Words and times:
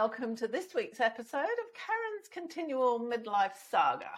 welcome 0.00 0.34
to 0.34 0.48
this 0.48 0.74
week's 0.74 0.98
episode 0.98 1.40
of 1.40 1.74
Karen's 1.74 2.26
Continual 2.32 2.98
Midlife 2.98 3.52
Saga. 3.70 4.08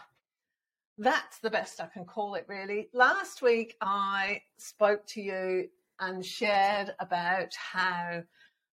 That's 0.97 1.41
the 1.41 1.51
best 1.51 1.81
I 1.81 1.87
can 1.87 2.05
call 2.05 2.37
it, 2.37 2.45
really. 2.47 2.89
Last 2.93 3.43
week, 3.43 3.75
I 3.81 4.43
spoke 4.59 5.05
to 5.09 5.21
you 5.21 5.69
and 5.99 6.25
shared 6.25 6.95
about 7.01 7.53
how 7.57 8.23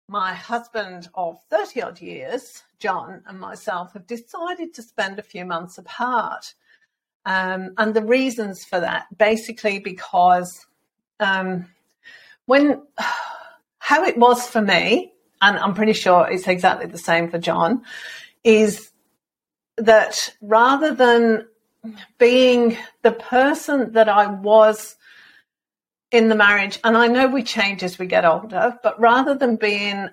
my 0.06 0.34
husband 0.34 1.08
of 1.16 1.42
30 1.50 1.82
odd 1.82 2.00
years, 2.00 2.62
John, 2.78 3.24
and 3.26 3.40
myself 3.40 3.92
have 3.94 4.06
decided 4.06 4.72
to 4.74 4.80
spend 4.80 5.18
a 5.18 5.24
few 5.24 5.44
months 5.44 5.78
apart. 5.78 6.54
Um, 7.26 7.72
and 7.76 7.92
the 7.92 8.04
reasons 8.04 8.64
for 8.64 8.78
that 8.78 9.06
basically 9.18 9.80
because 9.80 10.64
um, 11.18 11.66
when 12.46 12.82
how 13.80 14.04
it 14.04 14.16
was 14.16 14.46
for 14.46 14.62
me 14.62 15.12
and 15.40 15.58
I'm 15.58 15.74
pretty 15.74 15.92
sure 15.92 16.28
it's 16.28 16.48
exactly 16.48 16.86
the 16.86 16.98
same 16.98 17.30
for 17.30 17.38
John, 17.38 17.82
is 18.44 18.90
that 19.76 20.34
rather 20.40 20.94
than 20.94 21.46
being 22.18 22.76
the 23.02 23.12
person 23.12 23.92
that 23.92 24.08
I 24.08 24.26
was 24.26 24.96
in 26.10 26.28
the 26.28 26.34
marriage, 26.34 26.78
and 26.84 26.96
I 26.96 27.06
know 27.06 27.28
we 27.28 27.42
change 27.42 27.82
as 27.82 27.98
we 27.98 28.06
get 28.06 28.24
older, 28.24 28.78
but 28.82 29.00
rather 29.00 29.34
than 29.34 29.56
being 29.56 30.08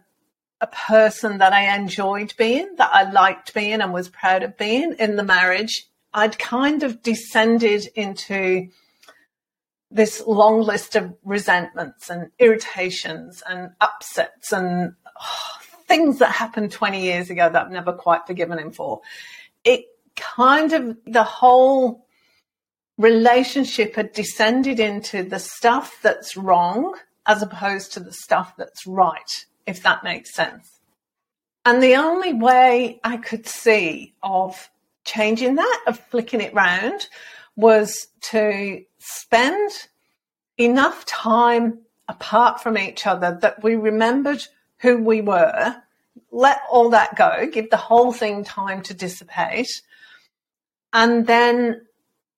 a 0.62 0.68
person 0.68 1.40
that 1.40 1.54
I 1.54 1.76
enjoyed 1.76 2.34
being, 2.38 2.76
that 2.78 2.90
I 2.94 3.12
liked 3.12 3.54
being 3.54 3.82
and 3.82 3.94
was 3.94 4.10
proud 4.10 4.44
of 4.44 4.58
being 4.58 4.96
in 5.00 5.16
the 5.16 5.24
marriage, 5.24 5.88
I'd 6.14 6.40
kind 6.40 6.84
of 6.84 7.02
descended 7.02 7.88
into 7.96 8.70
this 9.92 10.24
long 10.26 10.62
list 10.62 10.96
of 10.96 11.14
resentments 11.24 12.10
and 12.10 12.32
irritations 12.40 13.44
and 13.48 13.72
upsets 13.80 14.52
and 14.52 14.94
things 15.88 16.20
that 16.20 16.32
happened 16.32 16.72
20 16.72 17.02
years 17.02 17.30
ago 17.30 17.50
that 17.50 17.66
I've 17.66 17.72
never 17.72 17.94
quite 17.94 18.28
forgiven 18.28 18.60
him 18.60 18.72
for. 18.72 19.02
It 19.64 19.86
kind 20.16 20.74
of, 20.74 20.98
the 21.06 21.24
whole 21.24 22.06
relationship 22.98 23.96
had 23.96 24.12
descended 24.12 24.80
into 24.80 25.24
the 25.24 25.40
stuff 25.40 26.00
that's 26.02 26.36
wrong 26.36 26.96
as 27.26 27.42
opposed 27.42 27.94
to 27.94 28.00
the 28.00 28.14
stuff 28.14 28.54
that's 28.58 28.88
right, 28.88 29.46
if 29.66 29.84
that 29.84 30.04
makes 30.04 30.34
sense. 30.34 30.80
And 31.66 31.84
the 31.84 31.96
only 31.96 32.34
way 32.34 33.00
I 33.04 33.18
could 33.18 33.46
see 33.46 34.14
of 34.24 34.70
changing 35.04 35.56
that, 35.56 35.84
of 35.88 36.00
flicking 36.00 36.42
it 36.42 36.54
round, 36.54 37.08
was 37.56 38.08
to 38.22 38.84
spend 39.00 39.72
enough 40.58 41.06
time 41.06 41.80
apart 42.08 42.62
from 42.62 42.78
each 42.78 43.06
other 43.06 43.38
that 43.42 43.62
we 43.62 43.76
remembered 43.76 44.42
who 44.80 44.98
we 44.98 45.22
were, 45.22 45.76
let 46.32 46.62
all 46.70 46.90
that 46.90 47.16
go, 47.16 47.48
give 47.52 47.70
the 47.70 47.78
whole 47.78 48.12
thing 48.14 48.44
time 48.44 48.82
to 48.84 48.94
dissipate, 48.94 49.82
and 50.94 51.26
then 51.28 51.82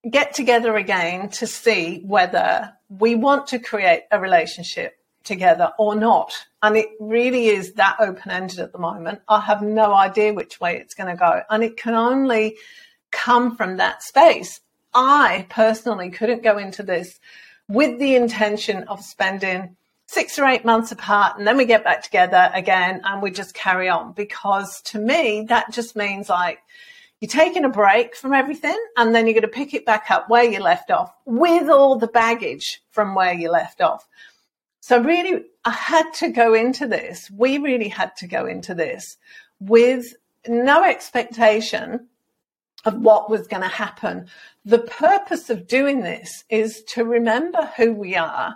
get 0.09 0.34
together 0.34 0.76
again 0.76 1.30
to 1.30 1.45
see 1.48 2.02
whether 2.06 2.73
we 2.90 3.16
want 3.16 3.48
to 3.48 3.60
create 3.60 4.04
a 4.12 4.20
relationship 4.20 4.98
together 5.23 5.72
or 5.78 5.95
not. 5.95 6.34
And 6.64 6.78
it 6.78 6.88
really 7.00 7.48
is 7.48 7.73
that 7.73 7.98
open 8.00 8.32
ended 8.32 8.60
at 8.60 8.72
the 8.72 8.80
moment. 8.80 9.22
I 9.28 9.42
have 9.42 9.62
no 9.62 9.94
idea 9.94 10.34
which 10.34 10.60
way 10.60 10.78
it's 10.78 10.95
going 10.95 11.10
to 11.10 11.20
go. 11.20 11.42
And 11.50 11.64
it 11.64 11.78
can 11.78 11.94
only 11.94 12.58
come 13.12 13.56
from 13.56 13.78
that 13.78 14.02
space. 14.04 14.62
I 14.94 15.45
personally 15.50 16.10
couldn't 16.10 16.44
go 16.44 16.58
into 16.58 16.84
this 16.84 17.20
with 17.67 18.00
the 18.00 18.16
intention 18.16 18.84
of 18.84 19.04
spending 19.04 19.76
six 20.11 20.39
or 20.39 20.45
eight 20.45 20.65
months 20.65 20.92
apart 20.92 21.37
and 21.37 21.45
then 21.45 21.55
we 21.55 21.65
get 21.65 21.83
back 21.83 22.02
together 22.02 22.49
again 22.55 22.99
and 23.03 23.21
we 23.21 23.30
just 23.30 23.53
carry 23.53 23.87
on. 23.87 24.11
Because 24.14 24.81
to 24.86 24.97
me 24.97 25.45
that 25.49 25.71
just 25.71 25.95
means 25.95 26.30
like 26.30 26.58
you're 27.20 27.30
taking 27.30 27.64
a 27.64 27.70
break 27.70 28.15
from 28.15 28.33
everything 28.33 28.75
and 28.98 29.14
then 29.14 29.27
you're 29.27 29.36
going 29.36 29.43
to 29.43 29.48
pick 29.48 29.75
it 29.75 29.86
back 29.86 30.09
up 30.09 30.27
where 30.27 30.43
you 30.43 30.59
left 30.61 30.89
off 30.89 31.14
with 31.25 31.69
all 31.69 31.95
the 31.95 32.08
baggage 32.08 32.81
from 32.89 33.14
where 33.14 33.36
you 33.36 33.52
left 33.52 33.81
off. 33.81 34.08
So 34.80 34.99
really 34.99 35.45
i 35.64 35.71
had 35.71 36.11
to 36.14 36.30
go 36.30 36.53
into 36.53 36.87
this 36.87 37.30
we 37.30 37.58
really 37.58 37.89
had 37.89 38.15
to 38.15 38.25
go 38.25 38.45
into 38.45 38.73
this 38.73 39.17
with 39.59 40.15
no 40.48 40.83
expectation 40.86 42.08
of 42.86 42.95
what 42.95 43.30
was 43.30 43.45
going 43.45 43.61
to 43.61 43.67
happen. 43.67 44.27
The 44.65 44.80
purpose 44.80 45.52
of 45.52 45.67
doing 45.67 46.02
this 46.02 46.45
is 46.49 46.81
to 46.93 47.03
remember 47.03 47.69
who 47.77 47.93
we 47.93 48.15
are 48.15 48.55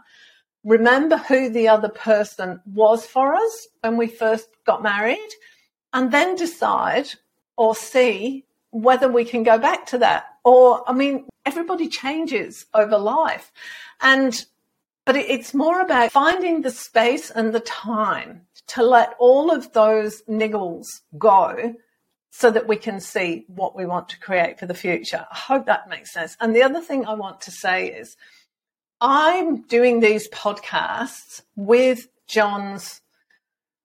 remember 0.64 1.18
who 1.18 1.50
the 1.50 1.68
other 1.68 1.90
person 1.90 2.62
was 2.66 3.06
for 3.06 3.36
us 3.36 3.68
when 3.82 3.98
we 3.98 4.08
first 4.08 4.48
got 4.66 4.82
married, 4.82 5.30
and 5.92 6.12
then 6.12 6.36
decide 6.36 7.08
or 7.58 7.76
see 7.76 8.46
whether 8.72 9.08
we 9.08 9.24
can 9.26 9.44
go 9.44 9.58
back 9.58 9.86
to 9.86 9.98
that. 10.00 10.26
Or, 10.44 10.88
I 10.90 10.94
mean, 10.94 11.28
everybody 11.46 11.88
changes 11.88 12.66
over 12.74 12.98
life. 12.98 13.52
And, 14.02 14.46
but 15.06 15.16
it's 15.16 15.54
more 15.54 15.82
about 15.82 16.12
finding 16.12 16.62
the 16.62 16.72
space 16.72 17.30
and 17.30 17.54
the 17.54 17.60
time 17.60 18.42
to 18.68 18.84
let 18.84 19.14
all 19.20 19.52
of 19.52 19.72
those 19.74 20.24
niggles 20.24 20.88
go 21.18 21.76
so 22.32 22.50
that 22.50 22.68
we 22.68 22.76
can 22.76 23.00
see 23.00 23.46
what 23.48 23.76
we 23.76 23.86
want 23.86 24.10
to 24.10 24.20
create 24.20 24.60
for 24.60 24.66
the 24.66 24.74
future. 24.74 25.28
I 25.32 25.38
hope 25.38 25.68
that 25.68 25.88
makes 25.88 26.12
sense. 26.12 26.36
And 26.42 26.56
the 26.56 26.64
other 26.64 26.82
thing 26.82 27.06
I 27.06 27.14
want 27.14 27.42
to 27.42 27.52
say 27.52 27.88
is, 27.88 28.18
I'm 29.06 29.64
doing 29.64 30.00
these 30.00 30.30
podcasts 30.30 31.42
with 31.58 32.08
John's, 32.26 33.02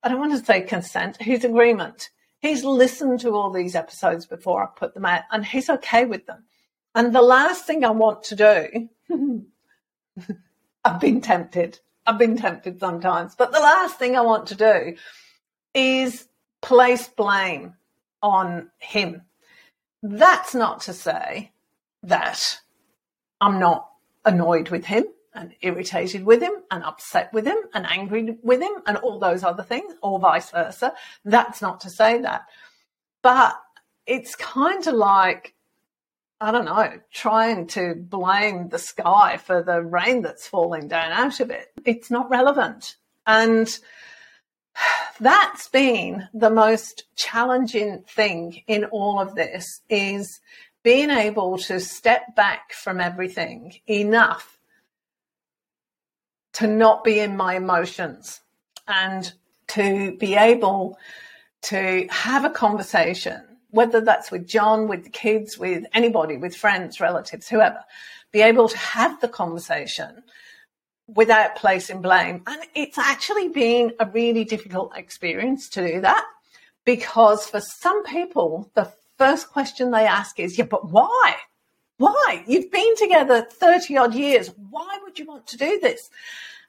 I 0.05 0.09
don't 0.09 0.21
want 0.21 0.39
to 0.39 0.45
say 0.45 0.61
consent, 0.61 1.21
his 1.21 1.43
agreement. 1.43 2.11
He's 2.39 2.63
listened 2.63 3.19
to 3.21 3.35
all 3.35 3.51
these 3.51 3.75
episodes 3.75 4.27
before 4.27 4.63
I 4.63 4.69
put 4.79 4.95
them 4.95 5.05
out 5.05 5.25
and 5.33 5.45
he's 5.45 5.69
okay 5.69 6.05
with 6.05 6.25
them. 6.27 6.45
And 6.95 7.13
the 7.13 7.21
last 7.21 7.67
thing 7.67 7.85
I 7.85 7.91
want 7.91 8.23
to 8.25 8.37
do, 8.37 8.89
I've 10.85 11.01
been 11.01 11.21
tempted. 11.21 11.81
I've 12.07 12.19
been 12.19 12.37
tempted 12.37 12.79
sometimes, 12.79 13.35
but 13.35 13.51
the 13.51 13.59
last 13.59 13.99
thing 13.99 14.17
I 14.17 14.21
want 14.21 14.47
to 14.47 14.55
do 14.55 14.95
is 15.75 16.29
place 16.63 17.09
blame 17.09 17.75
on 18.23 18.71
him. 18.79 19.23
That's 20.01 20.55
not 20.55 20.83
to 20.83 20.93
say 20.93 21.51
that 22.05 22.61
I'm 23.41 23.59
not 23.59 23.89
annoyed 24.29 24.69
with 24.69 24.85
him 24.85 25.05
and 25.35 25.55
irritated 25.63 26.25
with 26.25 26.43
him 26.43 26.53
and 26.71 26.85
upset 26.85 27.33
with 27.33 27.47
him 27.47 27.59
and 27.75 27.87
angry 27.87 28.37
with 28.43 28.61
him 28.61 28.73
and 28.87 28.97
all 28.99 29.19
those 29.19 29.43
other 29.43 29.63
things, 29.63 29.95
or 30.03 30.19
vice 30.19 30.51
versa. 30.51 30.93
That's 31.25 31.63
not 31.63 31.81
to 31.81 31.91
say 31.91 32.21
that. 32.23 32.47
But 33.23 33.61
it's 34.07 34.35
kind 34.35 34.87
of 34.87 34.95
like, 34.95 35.55
I 36.41 36.51
don't 36.51 36.65
know, 36.65 37.01
trying 37.13 37.67
to 37.69 37.95
blame 37.95 38.69
the 38.69 38.79
sky 38.79 39.37
for 39.37 39.63
the 39.63 39.83
rain 39.83 40.23
that's 40.23 40.47
falling 40.47 40.89
down 40.89 41.13
out 41.13 41.41
of 41.41 41.51
it. 41.51 41.69
It's 41.85 42.11
not 42.11 42.31
relevant. 42.31 42.97
And 43.27 43.69
that's 45.21 45.69
been 45.69 46.29
the 46.33 46.51
most 46.51 47.05
challenging 47.17 48.05
thing 48.09 48.63
in 48.67 48.85
all 48.87 49.21
of 49.21 49.35
this 49.35 49.83
is 49.89 50.41
being 50.83 51.11
able 51.11 51.59
to 51.59 51.81
step 51.81 52.35
back 52.37 52.73
from 52.73 53.01
everything 53.01 53.75
enough 53.87 54.59
to 56.55 56.67
not 56.67 57.05
be 57.05 57.19
in 57.19 57.37
my 57.37 57.57
emotions 57.57 58.41
and 58.87 59.33
to 59.69 60.17
be 60.17 60.35
able 60.35 60.99
to 61.63 62.07
have 62.11 62.45
a 62.45 62.51
conversation, 62.51 63.43
whether 63.71 64.01
that's 64.01 64.31
with 64.31 64.47
John, 64.47 64.89
with 64.89 65.05
the 65.05 65.11
kids, 65.11 65.59
with 65.59 65.85
anybody, 65.93 66.37
with 66.37 66.57
friends, 66.57 67.01
relatives, 67.01 67.49
whoever, 67.49 67.85
be 68.33 68.41
able 68.41 68.69
to 68.69 68.77
have 68.77 69.21
the 69.21 69.29
conversation 69.29 70.23
without 71.07 71.57
placing 71.57 72.03
blame. 72.03 72.43
And 72.47 72.63
it's 72.75 72.99
actually 72.99 73.49
been 73.49 73.93
a 73.99 74.07
really 74.07 74.45
difficult 74.45 74.97
experience 74.97 75.69
to 75.71 75.87
do 75.87 76.01
that 76.03 76.25
because 76.85 77.47
for 77.47 77.61
some 77.61 78.05
people, 78.05 78.71
the 78.75 78.91
first 79.19 79.51
question 79.51 79.91
they 79.91 80.07
ask 80.07 80.39
is, 80.41 80.57
yeah, 80.57 80.65
but 80.65 80.91
why? 80.91 81.37
Why? 81.99 82.45
You've 82.47 82.71
been 82.71 82.97
together 82.97 83.43
30 83.43 83.97
odd 83.97 84.15
years. 84.15 84.51
Why 84.71 84.99
would 85.03 85.19
you 85.19 85.27
want 85.27 85.47
to 85.49 85.57
do 85.57 85.79
this? 85.81 86.09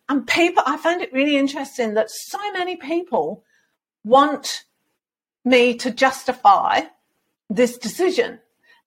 And 0.10 0.28
people, 0.28 0.64
I 0.66 0.78
found 0.78 1.02
it 1.02 1.14
really 1.14 1.38
interesting 1.38 1.94
that 1.94 2.10
so 2.10 2.40
many 2.52 2.76
people 2.76 3.44
want 4.04 4.66
me 5.46 5.76
to 5.76 5.92
justify 5.92 6.82
this 7.50 7.78
decision 7.78 8.40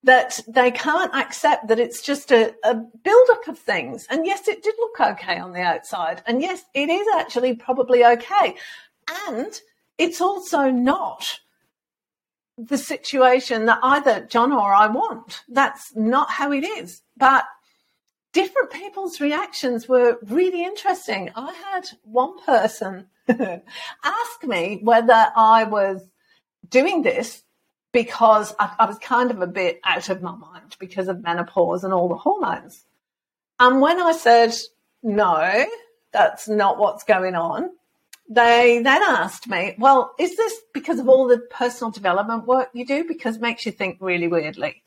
that 0.04 0.40
they 0.48 0.72
can't 0.72 1.14
accept 1.14 1.68
that 1.68 1.78
it's 1.78 2.02
just 2.02 2.32
a, 2.32 2.52
a 2.64 2.74
build-up 2.74 3.46
of 3.46 3.56
things. 3.56 4.04
And 4.10 4.26
yes, 4.26 4.48
it 4.48 4.62
did 4.64 4.74
look 4.78 5.00
okay 5.00 5.38
on 5.38 5.52
the 5.52 5.60
outside. 5.60 6.22
And 6.26 6.42
yes, 6.42 6.64
it 6.74 6.88
is 6.88 7.06
actually 7.14 7.54
probably 7.54 8.04
okay. 8.04 8.56
And 9.28 9.60
it's 9.98 10.20
also 10.20 10.70
not 10.70 11.40
the 12.68 12.78
situation 12.78 13.66
that 13.66 13.78
either 13.82 14.26
John 14.26 14.52
or 14.52 14.72
I 14.72 14.86
want. 14.86 15.42
That's 15.48 15.94
not 15.96 16.30
how 16.30 16.52
it 16.52 16.64
is. 16.64 17.02
But 17.16 17.44
different 18.32 18.70
people's 18.70 19.20
reactions 19.20 19.88
were 19.88 20.18
really 20.22 20.64
interesting. 20.64 21.30
I 21.34 21.52
had 21.52 21.88
one 22.02 22.38
person 22.44 23.06
ask 23.28 24.44
me 24.44 24.80
whether 24.82 25.28
I 25.36 25.64
was 25.64 26.06
doing 26.68 27.02
this 27.02 27.42
because 27.92 28.54
I, 28.58 28.74
I 28.78 28.86
was 28.86 28.98
kind 28.98 29.30
of 29.30 29.42
a 29.42 29.46
bit 29.46 29.80
out 29.84 30.08
of 30.08 30.22
my 30.22 30.34
mind 30.34 30.76
because 30.78 31.08
of 31.08 31.22
menopause 31.22 31.84
and 31.84 31.92
all 31.92 32.08
the 32.08 32.16
hormones. 32.16 32.84
And 33.60 33.80
when 33.80 34.00
I 34.00 34.12
said, 34.12 34.54
no, 35.02 35.66
that's 36.12 36.48
not 36.48 36.78
what's 36.78 37.04
going 37.04 37.34
on, 37.34 37.70
they 38.28 38.80
then 38.82 39.02
asked 39.02 39.48
me, 39.48 39.74
well, 39.78 40.14
is 40.18 40.36
this 40.36 40.54
because 40.72 40.98
of 40.98 41.08
all 41.08 41.26
the 41.26 41.38
personal 41.50 41.90
development 41.90 42.46
work 42.46 42.70
you 42.72 42.86
do? 42.86 43.04
Because 43.04 43.36
it 43.36 43.42
makes 43.42 43.66
you 43.66 43.72
think 43.72 43.98
really 44.00 44.28
weirdly. 44.28 44.82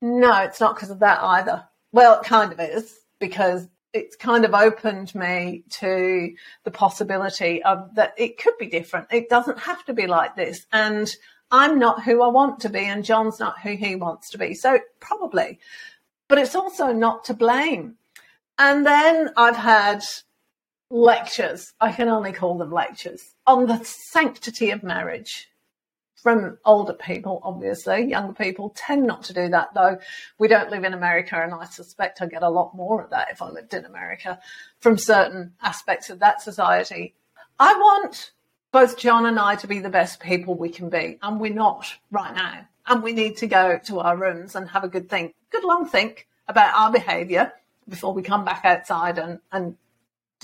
No, 0.00 0.42
it's 0.42 0.60
not 0.60 0.74
because 0.74 0.90
of 0.90 0.98
that 1.00 1.22
either. 1.22 1.64
Well, 1.92 2.20
it 2.20 2.26
kind 2.26 2.52
of 2.52 2.60
is 2.60 2.94
because 3.18 3.68
it's 3.92 4.16
kind 4.16 4.44
of 4.44 4.52
opened 4.52 5.14
me 5.14 5.62
to 5.70 6.34
the 6.64 6.70
possibility 6.70 7.62
of 7.62 7.94
that 7.94 8.12
it 8.18 8.36
could 8.36 8.58
be 8.58 8.66
different. 8.66 9.06
It 9.12 9.28
doesn't 9.28 9.60
have 9.60 9.84
to 9.84 9.94
be 9.94 10.06
like 10.06 10.34
this. 10.34 10.66
And 10.72 11.08
I'm 11.50 11.78
not 11.78 12.02
who 12.02 12.22
I 12.22 12.28
want 12.28 12.60
to 12.60 12.68
be, 12.68 12.80
and 12.80 13.04
John's 13.04 13.38
not 13.38 13.60
who 13.60 13.76
he 13.76 13.94
wants 13.94 14.30
to 14.30 14.38
be. 14.38 14.54
So 14.54 14.80
probably, 14.98 15.60
but 16.28 16.38
it's 16.38 16.56
also 16.56 16.92
not 16.92 17.24
to 17.26 17.34
blame. 17.34 17.94
And 18.58 18.84
then 18.84 19.30
I've 19.36 19.56
had 19.56 20.02
lectures, 20.94 21.72
I 21.80 21.90
can 21.90 22.08
only 22.08 22.32
call 22.32 22.56
them 22.56 22.70
lectures, 22.70 23.34
on 23.48 23.66
the 23.66 23.82
sanctity 23.84 24.70
of 24.70 24.84
marriage 24.84 25.50
from 26.22 26.56
older 26.64 26.92
people, 26.92 27.40
obviously. 27.42 28.04
Younger 28.04 28.32
people 28.32 28.72
tend 28.76 29.04
not 29.04 29.24
to 29.24 29.34
do 29.34 29.48
that, 29.48 29.74
though. 29.74 29.98
We 30.38 30.46
don't 30.46 30.70
live 30.70 30.84
in 30.84 30.94
America, 30.94 31.42
and 31.42 31.52
I 31.52 31.64
suspect 31.64 32.22
I 32.22 32.26
get 32.26 32.44
a 32.44 32.48
lot 32.48 32.76
more 32.76 33.02
of 33.02 33.10
that 33.10 33.26
if 33.32 33.42
I 33.42 33.50
lived 33.50 33.74
in 33.74 33.84
America 33.84 34.38
from 34.78 34.96
certain 34.96 35.54
aspects 35.60 36.10
of 36.10 36.20
that 36.20 36.40
society. 36.40 37.14
I 37.58 37.74
want 37.74 38.30
both 38.70 38.96
John 38.96 39.26
and 39.26 39.38
I 39.38 39.56
to 39.56 39.66
be 39.66 39.80
the 39.80 39.90
best 39.90 40.20
people 40.20 40.54
we 40.54 40.68
can 40.68 40.90
be, 40.90 41.18
and 41.22 41.40
we're 41.40 41.52
not 41.52 41.92
right 42.12 42.34
now. 42.34 42.68
And 42.86 43.02
we 43.02 43.12
need 43.12 43.36
to 43.38 43.48
go 43.48 43.80
to 43.86 43.98
our 43.98 44.16
rooms 44.16 44.54
and 44.54 44.68
have 44.68 44.84
a 44.84 44.88
good 44.88 45.10
think, 45.10 45.34
good 45.50 45.64
long 45.64 45.88
think 45.88 46.28
about 46.46 46.72
our 46.74 46.92
behaviour 46.92 47.52
before 47.88 48.14
we 48.14 48.22
come 48.22 48.44
back 48.44 48.64
outside 48.64 49.18
and, 49.18 49.40
and 49.50 49.76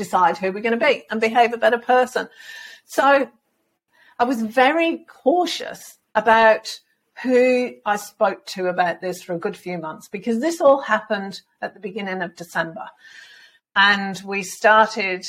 decide 0.00 0.38
who 0.38 0.50
we're 0.50 0.62
going 0.62 0.79
to 0.79 0.87
be 0.87 1.05
and 1.11 1.20
behave 1.20 1.52
a 1.52 1.58
better 1.58 1.79
person. 1.79 2.29
So 2.87 3.31
I 4.19 4.25
was 4.25 4.43
very 4.43 5.05
cautious 5.06 5.99
about 6.14 6.81
who 7.23 7.75
I 7.85 7.97
spoke 7.97 8.47
to 8.47 8.69
about 8.69 9.02
this 9.02 9.23
for 9.23 9.35
a 9.35 9.38
good 9.38 9.56
few 9.56 9.79
months 9.79 10.08
because 10.08 10.41
this 10.41 10.61
all 10.61 10.81
happened 10.81 11.43
at 11.61 11.75
the 11.75 11.81
beginning 11.81 12.23
of 12.23 12.35
December. 12.35 12.87
And 13.76 14.20
we 14.25 14.43
started 14.43 15.26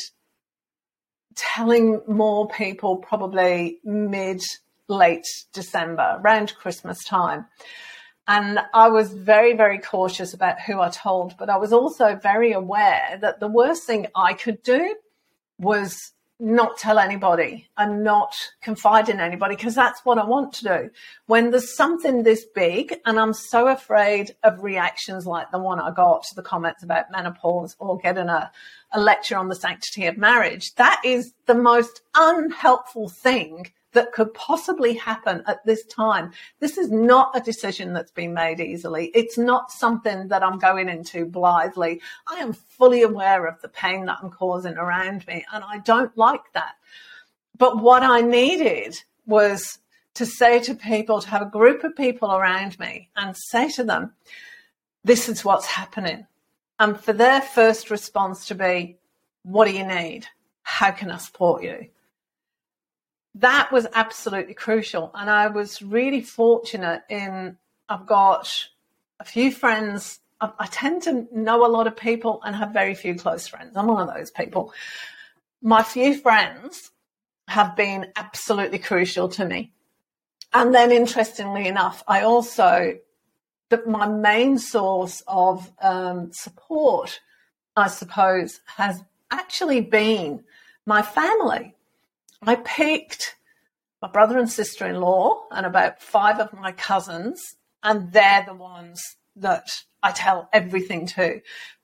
telling 1.35 2.01
more 2.07 2.47
people 2.47 2.97
probably 2.97 3.79
mid 3.83 4.41
late 4.87 5.27
December, 5.53 6.19
around 6.23 6.55
Christmas 6.55 7.03
time. 7.03 7.45
And 8.27 8.59
I 8.73 8.89
was 8.89 9.13
very, 9.13 9.53
very 9.53 9.79
cautious 9.79 10.33
about 10.33 10.59
who 10.61 10.79
I 10.79 10.89
told, 10.89 11.35
but 11.37 11.49
I 11.49 11.57
was 11.57 11.73
also 11.73 12.15
very 12.15 12.51
aware 12.51 13.17
that 13.21 13.39
the 13.39 13.47
worst 13.47 13.85
thing 13.85 14.07
I 14.15 14.33
could 14.33 14.61
do 14.63 14.95
was 15.57 16.13
not 16.41 16.75
tell 16.75 16.97
anybody 16.97 17.69
and 17.77 18.03
not 18.03 18.35
confide 18.61 19.09
in 19.09 19.19
anybody 19.19 19.55
because 19.55 19.75
that's 19.75 20.03
what 20.03 20.17
I 20.17 20.25
want 20.25 20.53
to 20.53 20.63
do. 20.63 20.89
When 21.27 21.51
there's 21.51 21.75
something 21.75 22.23
this 22.23 22.45
big 22.55 22.99
and 23.05 23.19
I'm 23.19 23.33
so 23.33 23.67
afraid 23.67 24.35
of 24.43 24.63
reactions 24.63 25.27
like 25.27 25.51
the 25.51 25.59
one 25.59 25.79
I 25.79 25.91
got 25.91 26.23
to 26.23 26.35
the 26.35 26.41
comments 26.41 26.81
about 26.81 27.11
menopause 27.11 27.75
or 27.77 27.99
getting 27.99 28.27
a, 28.27 28.51
a 28.91 28.99
lecture 28.99 29.37
on 29.37 29.49
the 29.49 29.55
sanctity 29.55 30.07
of 30.07 30.17
marriage, 30.17 30.73
that 30.75 30.99
is 31.05 31.31
the 31.45 31.53
most 31.53 32.01
unhelpful 32.15 33.09
thing 33.09 33.71
that 33.93 34.13
could 34.13 34.33
possibly 34.33 34.93
happen 34.93 35.43
at 35.47 35.65
this 35.65 35.85
time. 35.85 36.31
This 36.59 36.77
is 36.77 36.91
not 36.91 37.35
a 37.35 37.41
decision 37.41 37.93
that's 37.93 38.11
been 38.11 38.33
made 38.33 38.59
easily. 38.59 39.11
It's 39.13 39.37
not 39.37 39.71
something 39.71 40.29
that 40.29 40.43
I'm 40.43 40.59
going 40.59 40.89
into 40.89 41.25
blithely. 41.25 42.01
I 42.27 42.35
am 42.35 42.53
fully 42.53 43.01
aware 43.01 43.45
of 43.45 43.61
the 43.61 43.69
pain 43.69 44.05
that 44.05 44.19
I'm 44.21 44.29
causing 44.29 44.77
around 44.77 45.27
me, 45.27 45.45
and 45.53 45.63
I 45.63 45.79
don't 45.79 46.15
like 46.17 46.53
that. 46.53 46.75
But 47.57 47.81
what 47.81 48.03
I 48.03 48.21
needed 48.21 48.97
was 49.25 49.79
to 50.15 50.25
say 50.25 50.59
to 50.59 50.75
people, 50.75 51.21
to 51.21 51.29
have 51.29 51.41
a 51.41 51.49
group 51.49 51.83
of 51.83 51.95
people 51.95 52.33
around 52.33 52.79
me 52.79 53.09
and 53.15 53.35
say 53.35 53.69
to 53.71 53.83
them, 53.83 54.13
this 55.03 55.29
is 55.29 55.45
what's 55.45 55.65
happening. 55.65 56.27
And 56.79 56.99
for 56.99 57.13
their 57.13 57.41
first 57.41 57.89
response 57.89 58.47
to 58.47 58.55
be, 58.55 58.97
what 59.43 59.67
do 59.67 59.73
you 59.73 59.85
need? 59.85 60.27
How 60.63 60.91
can 60.91 61.11
I 61.11 61.17
support 61.17 61.63
you? 61.63 61.87
That 63.35 63.71
was 63.71 63.87
absolutely 63.93 64.53
crucial. 64.53 65.11
And 65.13 65.29
I 65.29 65.47
was 65.47 65.81
really 65.81 66.21
fortunate 66.21 67.03
in 67.09 67.57
I've 67.87 68.05
got 68.05 68.67
a 69.19 69.25
few 69.25 69.51
friends. 69.51 70.19
I, 70.39 70.51
I 70.59 70.67
tend 70.67 71.03
to 71.03 71.27
know 71.31 71.65
a 71.65 71.67
lot 71.69 71.87
of 71.87 71.95
people 71.95 72.41
and 72.43 72.55
have 72.55 72.71
very 72.71 72.95
few 72.95 73.15
close 73.15 73.47
friends. 73.47 73.75
I'm 73.75 73.87
one 73.87 74.07
of 74.07 74.13
those 74.15 74.31
people. 74.31 74.73
My 75.61 75.83
few 75.83 76.17
friends 76.17 76.91
have 77.47 77.75
been 77.75 78.07
absolutely 78.15 78.79
crucial 78.79 79.27
to 79.29 79.45
me. 79.45 79.73
And 80.53 80.73
then, 80.73 80.91
interestingly 80.91 81.67
enough, 81.67 82.03
I 82.07 82.21
also, 82.21 82.97
that 83.69 83.87
my 83.87 84.07
main 84.07 84.57
source 84.57 85.23
of 85.27 85.71
um, 85.81 86.31
support, 86.33 87.21
I 87.75 87.87
suppose, 87.87 88.59
has 88.65 89.01
actually 89.31 89.81
been 89.81 90.43
my 90.85 91.01
family. 91.01 91.75
I 92.41 92.55
picked 92.55 93.35
my 94.01 94.09
brother 94.09 94.39
and 94.39 94.49
sister 94.49 94.87
in 94.87 94.99
law 94.99 95.43
and 95.51 95.65
about 95.65 96.01
five 96.01 96.39
of 96.39 96.53
my 96.53 96.71
cousins, 96.71 97.55
and 97.83 98.11
they're 98.11 98.43
the 98.45 98.53
ones 98.53 99.17
that 99.35 99.69
I 100.01 100.11
tell 100.11 100.49
everything 100.51 101.05
to 101.07 101.41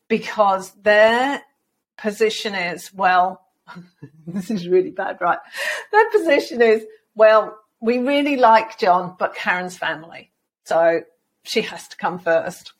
because 0.07 0.71
their 0.81 1.41
position 1.97 2.55
is, 2.55 2.91
well, 2.93 3.41
this 4.27 4.49
is 4.49 4.67
really 4.67 4.91
bad, 4.91 5.19
right? 5.21 5.39
Their 5.91 6.09
position 6.09 6.61
is, 6.61 6.85
well, 7.15 7.57
we 7.79 7.99
really 7.99 8.37
like 8.37 8.79
John, 8.79 9.15
but 9.19 9.35
Karen's 9.35 9.77
family. 9.77 10.31
So 10.65 11.01
she 11.43 11.61
has 11.61 11.87
to 11.89 11.97
come 11.97 12.19
first. 12.19 12.73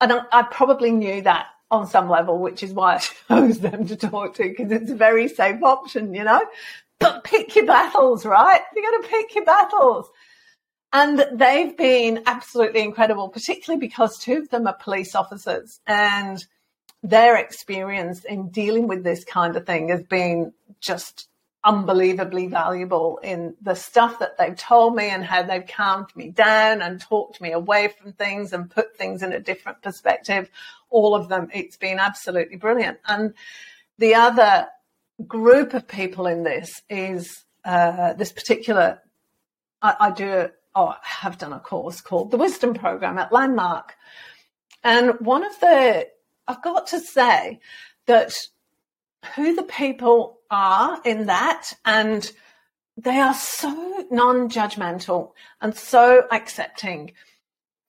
And 0.00 0.12
I, 0.12 0.20
I 0.32 0.42
probably 0.42 0.90
knew 0.90 1.22
that 1.22 1.46
on 1.74 1.86
some 1.86 2.08
level, 2.08 2.38
which 2.38 2.62
is 2.62 2.72
why 2.72 2.96
I 2.96 2.98
chose 3.28 3.60
them 3.60 3.86
to 3.86 3.96
talk 3.96 4.34
to 4.36 4.44
because 4.44 4.70
it's 4.72 4.90
a 4.90 4.96
very 4.96 5.28
safe 5.28 5.62
option, 5.62 6.14
you 6.14 6.24
know. 6.24 6.44
But 6.98 7.24
pick 7.24 7.54
your 7.56 7.66
battles, 7.66 8.24
right? 8.24 8.60
You 8.74 8.82
got 8.82 9.02
to 9.02 9.08
pick 9.08 9.34
your 9.34 9.44
battles. 9.44 10.08
And 10.92 11.26
they've 11.32 11.76
been 11.76 12.22
absolutely 12.24 12.80
incredible, 12.82 13.28
particularly 13.28 13.80
because 13.80 14.16
two 14.16 14.38
of 14.38 14.48
them 14.50 14.68
are 14.68 14.76
police 14.80 15.16
officers 15.16 15.80
and 15.88 16.44
their 17.02 17.36
experience 17.36 18.24
in 18.24 18.48
dealing 18.48 18.86
with 18.86 19.02
this 19.02 19.24
kind 19.24 19.56
of 19.56 19.66
thing 19.66 19.88
has 19.88 20.04
been 20.04 20.52
just 20.80 21.28
unbelievably 21.64 22.46
valuable 22.48 23.18
in 23.22 23.54
the 23.62 23.74
stuff 23.74 24.18
that 24.18 24.36
they've 24.36 24.56
told 24.56 24.94
me 24.94 25.08
and 25.08 25.24
how 25.24 25.42
they've 25.42 25.66
calmed 25.66 26.14
me 26.14 26.28
down 26.28 26.82
and 26.82 27.00
talked 27.00 27.40
me 27.40 27.52
away 27.52 27.88
from 27.88 28.12
things 28.12 28.52
and 28.52 28.70
put 28.70 28.96
things 28.96 29.22
in 29.22 29.32
a 29.32 29.40
different 29.40 29.80
perspective. 29.82 30.50
All 30.90 31.14
of 31.14 31.28
them, 31.28 31.48
it's 31.54 31.78
been 31.78 31.98
absolutely 31.98 32.56
brilliant. 32.56 32.98
And 33.06 33.32
the 33.98 34.14
other 34.14 34.68
group 35.26 35.72
of 35.72 35.88
people 35.88 36.26
in 36.26 36.42
this 36.42 36.82
is 36.90 37.44
uh, 37.64 38.12
this 38.12 38.32
particular, 38.32 39.00
I, 39.80 39.96
I 40.00 40.10
do, 40.10 40.48
oh, 40.74 40.88
I 40.88 40.96
have 41.02 41.38
done 41.38 41.54
a 41.54 41.60
course 41.60 42.02
called 42.02 42.30
the 42.30 42.36
Wisdom 42.36 42.74
Program 42.74 43.18
at 43.18 43.32
Landmark. 43.32 43.94
And 44.82 45.18
one 45.20 45.44
of 45.44 45.58
the, 45.60 46.08
I've 46.46 46.62
got 46.62 46.88
to 46.88 47.00
say 47.00 47.60
that 48.04 48.34
who 49.24 49.54
the 49.54 49.62
people 49.62 50.40
are 50.50 51.00
in 51.04 51.26
that 51.26 51.72
and 51.84 52.30
they 52.96 53.18
are 53.18 53.34
so 53.34 54.06
non-judgmental 54.10 55.32
and 55.60 55.76
so 55.76 56.26
accepting. 56.30 57.12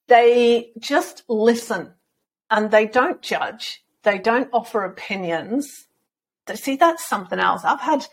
They 0.08 0.70
just 0.78 1.22
listen 1.28 1.92
and 2.50 2.70
they 2.70 2.86
don't 2.86 3.22
judge. 3.22 3.84
They 4.02 4.18
don't 4.18 4.50
offer 4.52 4.84
opinions. 4.84 5.86
See 6.54 6.76
that's 6.76 7.06
something 7.06 7.38
else. 7.38 7.64
I've 7.64 7.80
had 7.80 8.06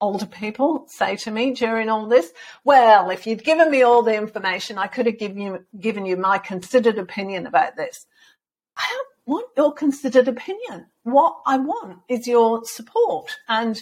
older 0.00 0.26
people 0.26 0.84
say 0.88 1.16
to 1.16 1.30
me 1.30 1.52
during 1.52 1.88
all 1.88 2.06
this 2.06 2.30
well 2.62 3.10
if 3.10 3.26
you'd 3.26 3.42
given 3.42 3.68
me 3.68 3.82
all 3.82 4.00
the 4.00 4.14
information 4.14 4.78
i 4.78 4.86
could 4.86 5.06
have 5.06 5.18
given 5.18 5.40
you 5.40 5.66
given 5.80 6.06
you 6.06 6.16
my 6.16 6.38
considered 6.38 6.98
opinion 6.98 7.46
about 7.46 7.74
this. 7.74 8.06
I 8.76 8.86
don't 8.92 9.08
want 9.28 9.46
your 9.56 9.72
considered 9.72 10.26
opinion. 10.26 10.86
What 11.02 11.36
I 11.46 11.58
want 11.58 11.98
is 12.08 12.26
your 12.26 12.64
support 12.64 13.36
and 13.46 13.80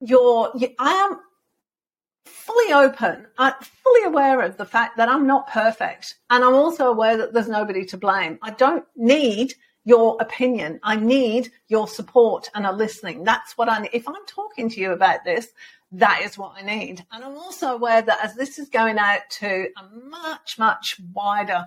your, 0.00 0.52
I 0.78 0.92
am 0.92 1.20
fully 2.24 2.72
open. 2.72 3.26
I'm 3.36 3.54
fully 3.60 4.04
aware 4.04 4.40
of 4.40 4.56
the 4.56 4.64
fact 4.64 4.96
that 4.96 5.10
I'm 5.10 5.26
not 5.26 5.48
perfect. 5.48 6.16
And 6.30 6.42
I'm 6.42 6.54
also 6.54 6.90
aware 6.90 7.18
that 7.18 7.34
there's 7.34 7.48
nobody 7.48 7.84
to 7.86 7.98
blame. 7.98 8.38
I 8.42 8.50
don't 8.50 8.84
need 8.96 9.54
your 9.84 10.16
opinion. 10.20 10.80
I 10.82 10.96
need 10.96 11.52
your 11.68 11.86
support 11.86 12.50
and 12.54 12.66
a 12.66 12.72
listening. 12.72 13.24
That's 13.24 13.58
what 13.58 13.68
I 13.68 13.80
need. 13.80 13.90
If 13.92 14.08
I'm 14.08 14.26
talking 14.26 14.70
to 14.70 14.80
you 14.80 14.92
about 14.92 15.22
this, 15.24 15.48
that 15.92 16.22
is 16.24 16.38
what 16.38 16.54
I 16.56 16.62
need. 16.62 17.04
And 17.12 17.22
I'm 17.22 17.36
also 17.36 17.74
aware 17.74 18.02
that 18.02 18.24
as 18.24 18.34
this 18.34 18.58
is 18.58 18.68
going 18.70 18.98
out 18.98 19.20
to 19.38 19.68
a 19.76 20.08
much, 20.08 20.58
much 20.58 20.96
wider 21.12 21.66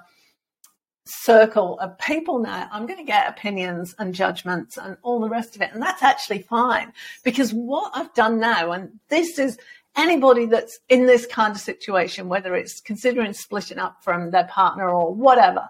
circle 1.09 1.79
of 1.79 1.97
people 1.97 2.39
now, 2.39 2.67
I'm 2.71 2.85
going 2.85 2.99
to 2.99 3.05
get 3.05 3.29
opinions 3.29 3.95
and 3.99 4.13
judgments 4.13 4.77
and 4.77 4.97
all 5.01 5.19
the 5.19 5.29
rest 5.29 5.55
of 5.55 5.61
it. 5.61 5.71
And 5.73 5.81
that's 5.81 6.03
actually 6.03 6.43
fine 6.43 6.93
because 7.23 7.53
what 7.53 7.91
I've 7.95 8.13
done 8.13 8.39
now, 8.39 8.71
and 8.71 8.99
this 9.09 9.39
is 9.39 9.57
anybody 9.95 10.45
that's 10.45 10.79
in 10.87 11.05
this 11.05 11.25
kind 11.25 11.55
of 11.55 11.61
situation, 11.61 12.29
whether 12.29 12.55
it's 12.55 12.79
considering 12.79 13.33
splitting 13.33 13.79
up 13.79 14.03
from 14.03 14.31
their 14.31 14.45
partner 14.45 14.89
or 14.89 15.13
whatever, 15.13 15.69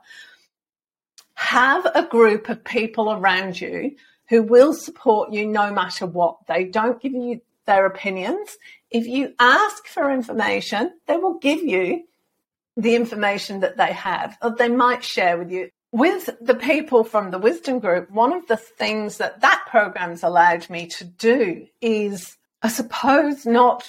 have 1.35 1.85
a 1.95 2.05
group 2.05 2.49
of 2.49 2.63
people 2.63 3.11
around 3.11 3.59
you 3.59 3.95
who 4.27 4.43
will 4.43 4.73
support 4.73 5.31
you 5.31 5.47
no 5.47 5.71
matter 5.73 6.05
what. 6.05 6.37
They 6.47 6.65
don't 6.65 7.01
give 7.01 7.13
you 7.13 7.41
their 7.65 7.85
opinions. 7.85 8.57
If 8.91 9.07
you 9.07 9.33
ask 9.39 9.87
for 9.87 10.11
information, 10.11 10.91
they 11.07 11.17
will 11.17 11.39
give 11.39 11.61
you 11.61 12.03
the 12.81 12.95
information 12.95 13.59
that 13.59 13.77
they 13.77 13.93
have, 13.93 14.37
or 14.41 14.55
they 14.55 14.69
might 14.69 15.03
share 15.03 15.37
with 15.37 15.51
you. 15.51 15.69
With 15.91 16.29
the 16.39 16.55
people 16.55 17.03
from 17.03 17.31
the 17.31 17.39
Wisdom 17.39 17.79
Group, 17.79 18.11
one 18.11 18.31
of 18.31 18.47
the 18.47 18.57
things 18.57 19.17
that 19.17 19.41
that 19.41 19.65
program's 19.67 20.23
allowed 20.23 20.69
me 20.69 20.87
to 20.87 21.03
do 21.03 21.65
is, 21.81 22.37
I 22.61 22.69
suppose, 22.69 23.45
not 23.45 23.87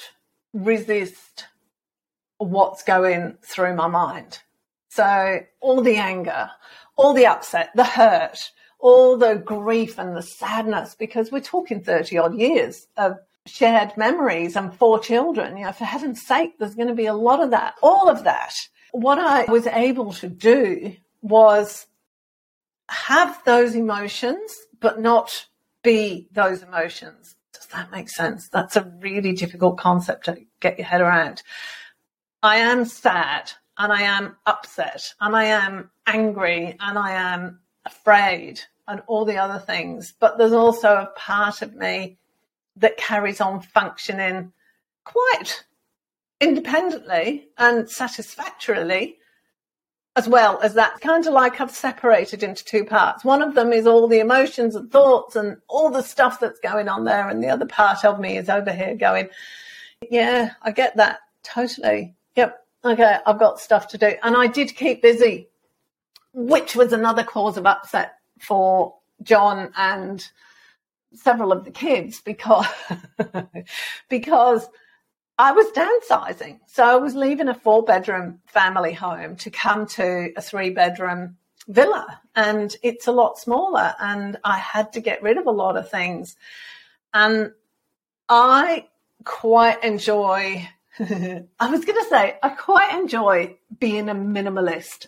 resist 0.54 1.46
what's 2.38 2.82
going 2.82 3.36
through 3.42 3.74
my 3.76 3.86
mind. 3.86 4.38
So 4.88 5.40
all 5.60 5.82
the 5.82 5.96
anger, 5.96 6.50
all 6.96 7.12
the 7.12 7.26
upset, 7.26 7.70
the 7.74 7.84
hurt, 7.84 8.50
all 8.78 9.18
the 9.18 9.34
grief 9.34 9.98
and 9.98 10.16
the 10.16 10.22
sadness, 10.22 10.96
because 10.98 11.30
we're 11.30 11.40
talking 11.40 11.82
30 11.82 12.16
odd 12.18 12.34
years 12.34 12.86
of 12.96 13.18
shared 13.46 13.96
memories 13.96 14.56
and 14.56 14.74
four 14.74 14.98
children. 14.98 15.56
You 15.56 15.66
know, 15.66 15.72
for 15.72 15.84
heaven's 15.84 16.22
sake, 16.26 16.58
there's 16.58 16.74
going 16.74 16.88
to 16.88 16.94
be 16.94 17.06
a 17.06 17.14
lot 17.14 17.42
of 17.42 17.50
that, 17.50 17.74
all 17.82 18.08
of 18.08 18.24
that. 18.24 18.54
What 18.92 19.18
I 19.18 19.44
was 19.44 19.66
able 19.66 20.12
to 20.14 20.28
do 20.28 20.96
was 21.22 21.86
have 22.88 23.42
those 23.44 23.74
emotions, 23.74 24.58
but 24.80 25.00
not 25.00 25.46
be 25.82 26.28
those 26.32 26.62
emotions. 26.62 27.36
Does 27.52 27.66
that 27.68 27.90
make 27.90 28.08
sense? 28.08 28.48
That's 28.48 28.76
a 28.76 28.92
really 29.00 29.32
difficult 29.32 29.78
concept 29.78 30.24
to 30.26 30.38
get 30.60 30.78
your 30.78 30.86
head 30.86 31.00
around. 31.00 31.42
I 32.42 32.56
am 32.56 32.84
sad 32.84 33.52
and 33.78 33.92
I 33.92 34.02
am 34.02 34.36
upset 34.46 35.14
and 35.20 35.36
I 35.36 35.44
am 35.44 35.90
angry 36.06 36.76
and 36.80 36.98
I 36.98 37.12
am 37.12 37.60
afraid 37.84 38.60
and 38.88 39.02
all 39.06 39.24
the 39.24 39.38
other 39.38 39.58
things. 39.58 40.14
But 40.18 40.36
there's 40.36 40.52
also 40.52 40.88
a 40.94 41.12
part 41.16 41.62
of 41.62 41.74
me 41.74 42.18
that 42.76 42.96
carries 42.96 43.40
on 43.40 43.60
functioning 43.60 44.52
quite 45.04 45.64
independently 46.40 47.48
and 47.58 47.88
satisfactorily 47.88 49.18
as 50.16 50.28
well 50.28 50.58
as 50.62 50.74
that 50.74 51.00
kind 51.00 51.26
of 51.26 51.32
like 51.32 51.60
I've 51.60 51.70
separated 51.70 52.42
into 52.42 52.64
two 52.64 52.84
parts. 52.84 53.24
One 53.24 53.42
of 53.42 53.54
them 53.54 53.72
is 53.72 53.86
all 53.86 54.08
the 54.08 54.18
emotions 54.18 54.74
and 54.74 54.90
thoughts 54.90 55.36
and 55.36 55.56
all 55.68 55.90
the 55.90 56.02
stuff 56.02 56.40
that's 56.40 56.58
going 56.60 56.88
on 56.88 57.04
there, 57.04 57.28
and 57.28 57.42
the 57.42 57.48
other 57.48 57.66
part 57.66 58.04
of 58.04 58.18
me 58.18 58.36
is 58.36 58.48
over 58.48 58.72
here 58.72 58.96
going, 58.96 59.28
Yeah, 60.10 60.52
I 60.62 60.72
get 60.72 60.96
that 60.96 61.20
totally. 61.42 62.14
Yep. 62.36 62.58
Okay, 62.84 63.18
I've 63.24 63.38
got 63.38 63.60
stuff 63.60 63.88
to 63.88 63.98
do. 63.98 64.14
And 64.22 64.36
I 64.36 64.46
did 64.46 64.74
keep 64.74 65.02
busy, 65.02 65.48
which 66.32 66.74
was 66.74 66.92
another 66.92 67.22
cause 67.22 67.56
of 67.56 67.66
upset 67.66 68.14
for 68.40 68.94
John 69.22 69.70
and 69.76 70.26
several 71.14 71.52
of 71.52 71.64
the 71.64 71.70
kids 71.70 72.20
because 72.20 72.66
because 74.08 74.68
I 75.40 75.52
was 75.52 75.68
downsizing. 75.68 76.60
So 76.66 76.84
I 76.84 76.96
was 76.96 77.14
leaving 77.14 77.48
a 77.48 77.54
four 77.54 77.82
bedroom 77.82 78.40
family 78.44 78.92
home 78.92 79.36
to 79.36 79.50
come 79.50 79.86
to 79.86 80.32
a 80.36 80.42
three 80.42 80.68
bedroom 80.68 81.38
villa 81.66 82.20
and 82.36 82.76
it's 82.82 83.06
a 83.06 83.12
lot 83.12 83.38
smaller 83.38 83.94
and 83.98 84.36
I 84.44 84.58
had 84.58 84.92
to 84.92 85.00
get 85.00 85.22
rid 85.22 85.38
of 85.38 85.46
a 85.46 85.50
lot 85.50 85.78
of 85.78 85.90
things. 85.90 86.36
And 87.14 87.52
I 88.28 88.88
quite 89.24 89.82
enjoy 89.82 90.68
I 90.98 91.70
was 91.70 91.86
going 91.86 92.04
to 92.04 92.10
say 92.10 92.36
I 92.42 92.50
quite 92.50 92.98
enjoy 92.98 93.56
being 93.78 94.10
a 94.10 94.14
minimalist. 94.14 95.06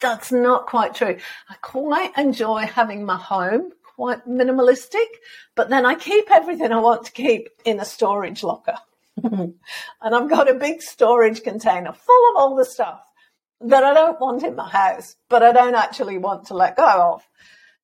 That's 0.00 0.32
not 0.32 0.66
quite 0.66 0.94
true. 0.94 1.16
I 1.48 1.54
quite 1.62 2.12
enjoy 2.18 2.66
having 2.66 3.06
my 3.06 3.16
home 3.16 3.72
quite 3.82 4.28
minimalistic, 4.28 5.06
but 5.54 5.70
then 5.70 5.86
I 5.86 5.94
keep 5.94 6.30
everything 6.30 6.72
I 6.72 6.80
want 6.80 7.06
to 7.06 7.12
keep 7.12 7.48
in 7.64 7.80
a 7.80 7.86
storage 7.86 8.42
locker. 8.42 8.76
and 9.22 9.54
I've 10.02 10.28
got 10.28 10.50
a 10.50 10.54
big 10.54 10.82
storage 10.82 11.42
container 11.42 11.92
full 11.92 12.30
of 12.30 12.42
all 12.42 12.56
the 12.56 12.64
stuff 12.64 13.00
that 13.60 13.84
I 13.84 13.94
don't 13.94 14.20
want 14.20 14.42
in 14.42 14.54
my 14.54 14.68
house, 14.68 15.16
but 15.28 15.42
I 15.42 15.52
don't 15.52 15.74
actually 15.74 16.18
want 16.18 16.46
to 16.48 16.54
let 16.54 16.76
go 16.76 17.14
of. 17.14 17.22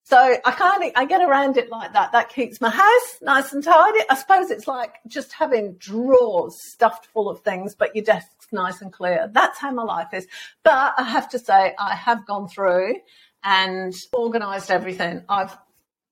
So 0.04 0.16
I 0.18 0.50
kind 0.50 0.82
of 0.82 0.92
I 0.96 1.04
get 1.04 1.22
around 1.22 1.56
it 1.56 1.70
like 1.70 1.92
that. 1.92 2.12
That 2.12 2.28
keeps 2.28 2.60
my 2.60 2.70
house 2.70 3.18
nice 3.22 3.52
and 3.52 3.62
tidy. 3.62 4.00
I 4.10 4.16
suppose 4.16 4.50
it's 4.50 4.66
like 4.66 4.96
just 5.06 5.32
having 5.32 5.74
drawers 5.74 6.56
stuffed 6.60 7.06
full 7.06 7.30
of 7.30 7.40
things, 7.40 7.74
but 7.74 7.94
your 7.94 8.04
desk's 8.04 8.48
nice 8.52 8.82
and 8.82 8.92
clear. 8.92 9.30
That's 9.32 9.58
how 9.58 9.70
my 9.70 9.84
life 9.84 10.12
is. 10.12 10.26
But 10.64 10.94
I 10.98 11.04
have 11.04 11.28
to 11.30 11.38
say, 11.38 11.74
I 11.78 11.94
have 11.94 12.26
gone 12.26 12.48
through 12.48 12.96
and 13.44 13.94
organised 14.14 14.70
everything. 14.70 15.22
I've 15.28 15.56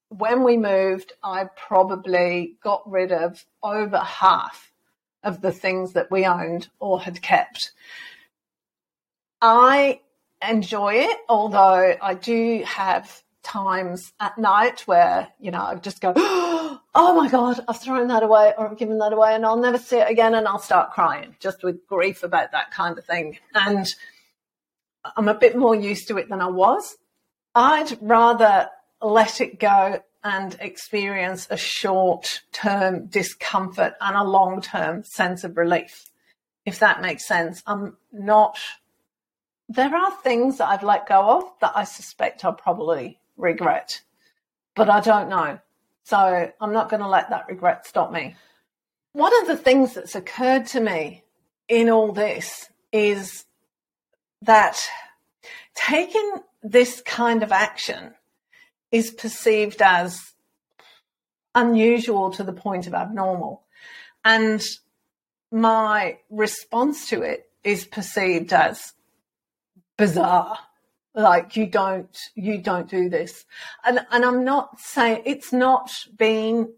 when 0.08 0.44
we 0.44 0.56
moved, 0.56 1.12
I 1.22 1.44
probably 1.44 2.56
got 2.62 2.88
rid 2.90 3.12
of 3.12 3.44
over 3.62 3.98
half 3.98 4.69
of 5.22 5.40
the 5.40 5.52
things 5.52 5.92
that 5.92 6.10
we 6.10 6.26
owned 6.26 6.68
or 6.78 7.00
had 7.00 7.22
kept. 7.22 7.72
I 9.40 10.00
enjoy 10.46 10.94
it, 10.94 11.18
although 11.28 11.94
I 12.00 12.14
do 12.14 12.62
have 12.66 13.22
times 13.42 14.12
at 14.20 14.36
night 14.38 14.82
where, 14.82 15.28
you 15.38 15.50
know, 15.50 15.62
I 15.62 15.74
just 15.76 16.00
go, 16.00 16.12
oh 16.16 16.80
my 16.94 17.28
God, 17.28 17.60
I've 17.68 17.80
thrown 17.80 18.08
that 18.08 18.22
away 18.22 18.52
or 18.56 18.68
I've 18.68 18.78
given 18.78 18.98
that 18.98 19.12
away 19.12 19.34
and 19.34 19.44
I'll 19.44 19.56
never 19.56 19.78
see 19.78 19.98
it 19.98 20.10
again. 20.10 20.34
And 20.34 20.46
I'll 20.46 20.58
start 20.58 20.92
crying 20.92 21.36
just 21.40 21.62
with 21.62 21.86
grief 21.86 22.22
about 22.22 22.52
that 22.52 22.70
kind 22.70 22.98
of 22.98 23.04
thing. 23.04 23.38
And 23.54 23.86
I'm 25.16 25.28
a 25.28 25.34
bit 25.34 25.56
more 25.56 25.74
used 25.74 26.08
to 26.08 26.18
it 26.18 26.28
than 26.28 26.40
I 26.40 26.48
was. 26.48 26.96
I'd 27.54 27.98
rather 28.00 28.68
let 29.02 29.40
it 29.40 29.58
go 29.58 30.02
and 30.22 30.56
experience 30.60 31.46
a 31.50 31.56
short 31.56 32.42
term 32.52 33.06
discomfort 33.06 33.94
and 34.00 34.16
a 34.16 34.24
long 34.24 34.60
term 34.60 35.02
sense 35.02 35.44
of 35.44 35.56
relief, 35.56 36.10
if 36.66 36.78
that 36.78 37.00
makes 37.00 37.26
sense. 37.26 37.62
I'm 37.66 37.96
not, 38.12 38.58
there 39.68 39.94
are 39.94 40.16
things 40.22 40.58
that 40.58 40.68
I've 40.68 40.82
let 40.82 41.08
go 41.08 41.38
of 41.38 41.44
that 41.60 41.72
I 41.74 41.84
suspect 41.84 42.44
I'll 42.44 42.52
probably 42.52 43.18
regret, 43.36 44.02
but 44.74 44.90
I 44.90 45.00
don't 45.00 45.28
know. 45.28 45.58
So 46.04 46.52
I'm 46.60 46.72
not 46.72 46.90
going 46.90 47.02
to 47.02 47.08
let 47.08 47.30
that 47.30 47.46
regret 47.48 47.86
stop 47.86 48.12
me. 48.12 48.36
One 49.12 49.32
of 49.40 49.48
the 49.48 49.56
things 49.56 49.94
that's 49.94 50.14
occurred 50.14 50.66
to 50.66 50.80
me 50.80 51.24
in 51.68 51.88
all 51.88 52.12
this 52.12 52.68
is 52.92 53.44
that 54.42 54.78
taking 55.74 56.34
this 56.62 57.00
kind 57.02 57.42
of 57.42 57.52
action 57.52 58.14
is 58.92 59.10
perceived 59.10 59.82
as 59.82 60.32
unusual 61.54 62.30
to 62.30 62.42
the 62.42 62.52
point 62.52 62.86
of 62.86 62.94
abnormal. 62.94 63.62
And 64.24 64.62
my 65.50 66.18
response 66.30 67.08
to 67.08 67.22
it 67.22 67.48
is 67.64 67.84
perceived 67.84 68.52
as 68.52 68.92
bizarre. 69.96 70.58
Like 71.14 71.56
you 71.56 71.66
don't, 71.66 72.16
you 72.34 72.58
don't 72.58 72.88
do 72.88 73.08
this. 73.08 73.44
And, 73.84 74.00
and 74.10 74.24
I'm 74.24 74.44
not 74.44 74.78
saying 74.80 75.22
it's 75.24 75.52
not 75.52 75.90
been 76.16 76.72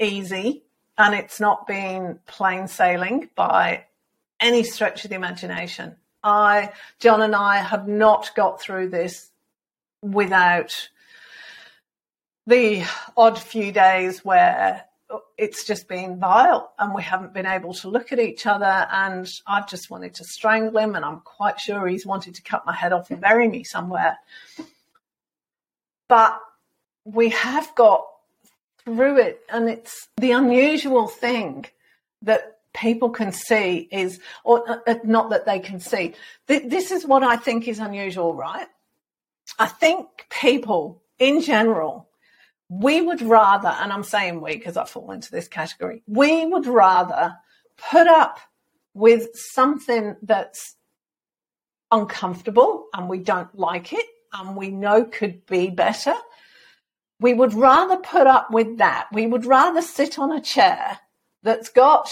easy 0.00 0.64
and 0.96 1.14
it's 1.14 1.38
not 1.38 1.66
been 1.66 2.18
plain 2.26 2.66
sailing 2.66 3.28
by 3.34 3.84
any 4.40 4.62
stretch 4.62 5.04
of 5.04 5.10
the 5.10 5.16
imagination. 5.16 5.96
I, 6.22 6.72
John 6.98 7.22
and 7.22 7.34
I 7.34 7.58
have 7.58 7.86
not 7.86 8.32
got 8.34 8.60
through 8.60 8.88
this 8.88 9.30
without 10.02 10.88
the 12.48 12.82
odd 13.14 13.38
few 13.38 13.70
days 13.70 14.24
where 14.24 14.84
it's 15.36 15.64
just 15.64 15.86
been 15.86 16.18
vile 16.18 16.72
and 16.78 16.94
we 16.94 17.02
haven't 17.02 17.34
been 17.34 17.46
able 17.46 17.74
to 17.74 17.88
look 17.88 18.10
at 18.10 18.18
each 18.18 18.46
other 18.46 18.86
and 18.90 19.30
I've 19.46 19.68
just 19.68 19.90
wanted 19.90 20.14
to 20.14 20.24
strangle 20.24 20.78
him 20.78 20.94
and 20.94 21.04
I'm 21.04 21.20
quite 21.20 21.60
sure 21.60 21.86
he's 21.86 22.06
wanted 22.06 22.34
to 22.36 22.42
cut 22.42 22.64
my 22.64 22.74
head 22.74 22.92
off 22.92 23.10
and 23.10 23.20
bury 23.20 23.48
me 23.48 23.64
somewhere. 23.64 24.16
But 26.08 26.40
we 27.04 27.28
have 27.30 27.74
got 27.74 28.06
through 28.82 29.18
it 29.18 29.40
and 29.50 29.68
it's 29.68 30.08
the 30.16 30.32
unusual 30.32 31.06
thing 31.06 31.66
that 32.22 32.60
people 32.72 33.10
can 33.10 33.30
see 33.30 33.88
is 33.90 34.20
or 34.44 34.68
uh, 34.70 34.78
uh 34.86 34.94
not 35.04 35.30
that 35.30 35.44
they 35.44 35.58
can 35.58 35.80
see. 35.80 36.14
This 36.46 36.92
is 36.92 37.06
what 37.06 37.22
I 37.22 37.36
think 37.36 37.68
is 37.68 37.78
unusual, 37.78 38.32
right? 38.34 38.68
I 39.58 39.66
think 39.66 40.08
people 40.30 41.02
in 41.18 41.42
general, 41.42 42.07
we 42.68 43.00
would 43.00 43.22
rather, 43.22 43.68
and 43.68 43.92
I'm 43.92 44.04
saying 44.04 44.40
we 44.40 44.56
because 44.56 44.76
I 44.76 44.84
fall 44.84 45.10
into 45.10 45.30
this 45.30 45.48
category, 45.48 46.02
we 46.06 46.46
would 46.46 46.66
rather 46.66 47.36
put 47.90 48.06
up 48.06 48.38
with 48.94 49.28
something 49.34 50.16
that's 50.22 50.76
uncomfortable 51.90 52.86
and 52.92 53.08
we 53.08 53.18
don't 53.18 53.56
like 53.58 53.92
it 53.92 54.04
and 54.32 54.56
we 54.56 54.70
know 54.70 55.04
could 55.04 55.46
be 55.46 55.70
better. 55.70 56.14
We 57.20 57.34
would 57.34 57.54
rather 57.54 57.96
put 57.96 58.26
up 58.26 58.50
with 58.50 58.78
that. 58.78 59.08
We 59.12 59.26
would 59.26 59.46
rather 59.46 59.80
sit 59.80 60.18
on 60.18 60.32
a 60.32 60.40
chair 60.40 60.98
that's 61.42 61.70
got, 61.70 62.10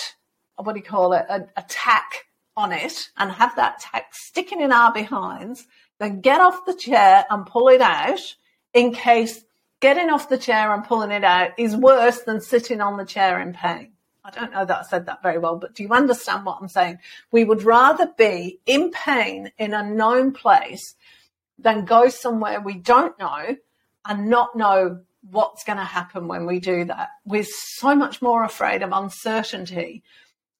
what 0.56 0.72
do 0.72 0.78
you 0.78 0.84
call 0.84 1.12
it, 1.12 1.26
a, 1.28 1.46
a 1.56 1.64
tack 1.68 2.24
on 2.56 2.72
it 2.72 3.10
and 3.18 3.30
have 3.30 3.54
that 3.56 3.80
tack 3.80 4.14
sticking 4.14 4.62
in 4.62 4.72
our 4.72 4.92
behinds 4.92 5.66
than 5.98 6.20
get 6.20 6.40
off 6.40 6.64
the 6.64 6.74
chair 6.74 7.26
and 7.28 7.46
pull 7.46 7.68
it 7.68 7.82
out 7.82 8.34
in 8.72 8.92
case 8.92 9.42
getting 9.80 10.10
off 10.10 10.28
the 10.28 10.38
chair 10.38 10.72
and 10.72 10.84
pulling 10.84 11.10
it 11.10 11.24
out 11.24 11.52
is 11.58 11.76
worse 11.76 12.22
than 12.22 12.40
sitting 12.40 12.80
on 12.80 12.96
the 12.96 13.04
chair 13.04 13.40
in 13.40 13.52
pain. 13.52 13.92
I 14.24 14.30
don't 14.30 14.52
know 14.52 14.64
that 14.64 14.78
I 14.78 14.82
said 14.82 15.06
that 15.06 15.22
very 15.22 15.38
well, 15.38 15.56
but 15.56 15.74
do 15.74 15.84
you 15.84 15.90
understand 15.90 16.44
what 16.44 16.58
I'm 16.60 16.68
saying? 16.68 16.98
We 17.30 17.44
would 17.44 17.62
rather 17.62 18.10
be 18.18 18.58
in 18.66 18.90
pain 18.90 19.52
in 19.56 19.72
a 19.72 19.88
known 19.88 20.32
place 20.32 20.96
than 21.58 21.84
go 21.84 22.08
somewhere 22.08 22.60
we 22.60 22.74
don't 22.74 23.16
know 23.18 23.56
and 24.04 24.28
not 24.28 24.56
know 24.56 25.00
what's 25.30 25.64
going 25.64 25.78
to 25.78 25.84
happen 25.84 26.28
when 26.28 26.46
we 26.46 26.60
do 26.60 26.84
that. 26.84 27.10
We're 27.24 27.46
so 27.46 27.94
much 27.94 28.20
more 28.20 28.44
afraid 28.44 28.82
of 28.82 28.90
uncertainty 28.92 30.02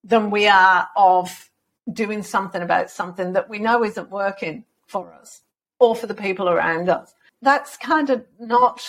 than 0.05 0.31
we 0.31 0.47
are 0.47 0.89
of 0.97 1.51
doing 1.93 2.23
something 2.23 2.63
about 2.63 2.91
something 2.91 3.33
that 3.33 3.49
we 3.49 3.59
know 3.59 3.85
isn't 3.85 4.11
working 4.11 4.65
for 4.87 5.13
us 5.13 5.43
or 5.79 5.95
for 5.95 6.07
the 6.07 6.15
people 6.15 6.49
around 6.49 6.89
us. 6.89 7.13
That's 7.43 7.77
kind 7.77 8.11
of 8.11 8.25
not 8.39 8.87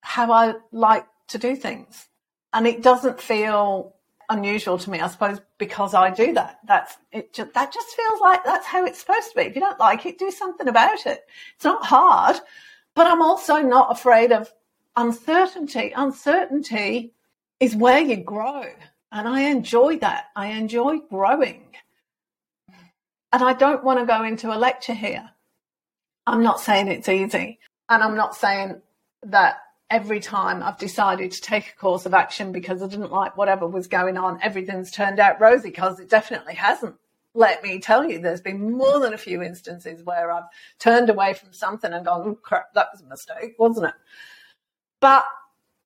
how 0.00 0.32
I 0.32 0.54
like 0.72 1.06
to 1.28 1.38
do 1.38 1.56
things. 1.56 2.08
And 2.52 2.66
it 2.66 2.82
doesn't 2.82 3.20
feel 3.20 3.94
unusual 4.28 4.78
to 4.78 4.90
me, 4.90 5.00
I 5.00 5.08
suppose, 5.08 5.40
because 5.58 5.92
I 5.92 6.10
do 6.10 6.32
that. 6.34 6.60
That's 6.66 6.96
it. 7.12 7.32
Just, 7.32 7.52
that 7.54 7.72
just 7.72 7.88
feels 7.88 8.20
like 8.20 8.44
that's 8.44 8.66
how 8.66 8.84
it's 8.84 9.00
supposed 9.00 9.30
to 9.30 9.36
be. 9.36 9.42
If 9.42 9.54
you 9.54 9.60
don't 9.60 9.78
like 9.80 10.06
it, 10.06 10.18
do 10.18 10.30
something 10.30 10.68
about 10.68 11.04
it. 11.06 11.24
It's 11.56 11.64
not 11.64 11.84
hard, 11.84 12.36
but 12.94 13.06
I'm 13.06 13.22
also 13.22 13.56
not 13.56 13.92
afraid 13.92 14.32
of 14.32 14.52
uncertainty. 14.96 15.92
Uncertainty 15.94 17.12
is 17.58 17.76
where 17.76 18.00
you 18.00 18.16
grow, 18.16 18.64
and 19.12 19.28
I 19.28 19.42
enjoy 19.42 19.98
that. 19.98 20.26
I 20.34 20.48
enjoy 20.48 20.98
growing, 20.98 21.76
and 23.32 23.42
I 23.42 23.52
don't 23.52 23.84
want 23.84 23.98
to 23.98 24.06
go 24.06 24.24
into 24.24 24.54
a 24.54 24.56
lecture 24.56 24.94
here. 24.94 25.28
I'm 26.26 26.42
not 26.42 26.60
saying 26.60 26.88
it's 26.88 27.08
easy, 27.08 27.58
and 27.90 28.02
I'm 28.02 28.16
not 28.16 28.36
saying 28.36 28.80
that 29.24 29.58
every 29.90 30.20
time 30.20 30.62
I've 30.62 30.78
decided 30.78 31.32
to 31.32 31.40
take 31.40 31.68
a 31.68 31.76
course 31.76 32.06
of 32.06 32.14
action 32.14 32.52
because 32.52 32.82
I 32.82 32.86
didn't 32.86 33.10
like 33.10 33.36
whatever 33.36 33.66
was 33.66 33.88
going 33.88 34.16
on, 34.16 34.38
everything's 34.42 34.92
turned 34.92 35.18
out 35.18 35.40
rosy 35.40 35.70
because 35.70 35.98
it 35.98 36.08
definitely 36.08 36.54
hasn't. 36.54 36.94
Let 37.34 37.62
me 37.62 37.80
tell 37.80 38.08
you, 38.08 38.20
there's 38.20 38.40
been 38.40 38.72
more 38.72 39.00
than 39.00 39.12
a 39.12 39.18
few 39.18 39.42
instances 39.42 40.02
where 40.04 40.32
I've 40.32 40.44
turned 40.78 41.10
away 41.10 41.34
from 41.34 41.52
something 41.52 41.92
and 41.92 42.04
gone, 42.04 42.22
oh, 42.26 42.34
crap, 42.36 42.72
that 42.74 42.88
was 42.92 43.02
a 43.02 43.06
mistake, 43.06 43.56
wasn't 43.58 43.86
it? 43.86 43.94
But 45.00 45.24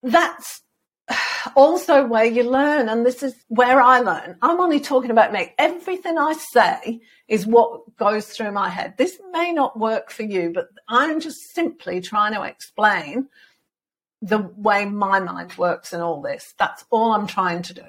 that's 0.02 0.62
also 1.56 2.06
where 2.06 2.25
you 2.25 2.42
learn, 2.44 2.88
and 2.88 3.04
this 3.04 3.23
is 3.23 3.34
where 3.49 3.80
I 3.80 4.00
learn. 4.00 4.37
I'm 4.42 4.61
only 4.61 4.80
talking 4.80 5.11
about 5.11 5.32
me. 5.32 5.52
Everything 5.58 6.18
I 6.18 6.34
say 6.34 7.00
is 7.28 7.46
what 7.46 7.96
goes 7.96 8.26
through 8.26 8.52
my 8.52 8.68
head. 8.68 8.94
This 8.96 9.18
may 9.32 9.52
not 9.52 9.78
work 9.78 10.11
for 10.11 10.23
you, 10.23 10.52
but 10.54 10.68
I'm 10.88 11.20
just 11.20 11.54
simply 11.54 12.00
trying 12.00 12.35
to 12.35 12.42
explain 12.42 13.28
the 14.22 14.38
way 14.57 14.87
my 14.87 15.20
mind 15.20 15.57
works 15.59 15.92
in 15.92 16.00
all 16.00 16.22
this. 16.22 16.55
That's 16.59 16.85
all 16.90 17.12
I'm 17.12 17.26
trying 17.26 17.62
to 17.62 17.74
do. 17.74 17.85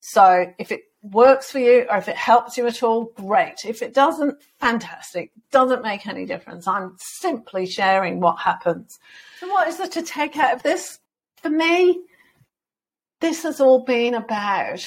So 0.00 0.52
if 0.58 0.70
it 0.70 0.82
works 1.02 1.50
for 1.50 1.58
you 1.58 1.86
or 1.90 1.96
if 1.96 2.08
it 2.08 2.16
helps 2.16 2.56
you 2.56 2.66
at 2.66 2.82
all, 2.82 3.06
great. 3.16 3.64
If 3.64 3.82
it 3.82 3.94
doesn't, 3.94 4.38
fantastic. 4.60 5.32
Doesn't 5.50 5.82
make 5.82 6.06
any 6.06 6.26
difference. 6.26 6.68
I'm 6.68 6.96
simply 6.98 7.66
sharing 7.66 8.20
what 8.20 8.38
happens. 8.38 8.98
So 9.40 9.48
what 9.48 9.66
is 9.66 9.78
there 9.78 9.88
to 9.88 10.02
take 10.02 10.36
out 10.36 10.54
of 10.54 10.62
this? 10.62 10.98
For 11.42 11.50
me, 11.50 12.02
this 13.20 13.42
has 13.42 13.60
all 13.60 13.84
been 13.84 14.14
about 14.14 14.86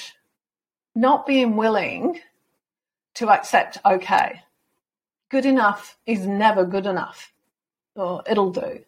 not 0.95 1.25
being 1.25 1.55
willing 1.55 2.19
to 3.15 3.29
accept, 3.29 3.77
okay, 3.85 4.41
good 5.29 5.45
enough 5.45 5.97
is 6.05 6.25
never 6.25 6.65
good 6.65 6.85
enough. 6.85 7.33
Or 7.95 8.23
it'll 8.29 8.51
do. 8.51 8.83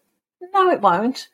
No, 0.53 0.69
it 0.69 0.81
won't 0.81 1.29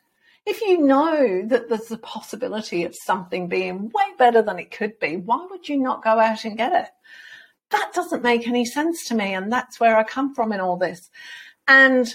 if 0.46 0.60
you 0.60 0.78
know 0.78 1.42
that 1.46 1.68
there's 1.68 1.90
a 1.90 1.98
possibility 1.98 2.84
of 2.84 2.94
something 2.94 3.48
being 3.48 3.90
way 3.90 4.04
better 4.16 4.40
than 4.40 4.60
it 4.60 4.70
could 4.70 4.98
be, 5.00 5.16
why 5.16 5.44
would 5.50 5.68
you 5.68 5.76
not 5.76 6.04
go 6.04 6.20
out 6.20 6.44
and 6.44 6.56
get 6.56 6.72
it? 6.72 6.88
That 7.70 7.90
doesn't 7.92 8.22
make 8.22 8.46
any 8.46 8.64
sense 8.64 9.08
to 9.08 9.16
me. 9.16 9.34
And 9.34 9.52
that's 9.52 9.80
where 9.80 9.96
I 9.96 10.04
come 10.04 10.34
from 10.34 10.52
in 10.52 10.60
all 10.60 10.76
this. 10.76 11.10
And 11.66 12.06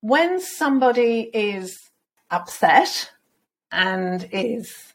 when 0.00 0.40
somebody 0.40 1.22
is 1.34 1.90
upset 2.30 3.10
and 3.72 4.28
is, 4.30 4.93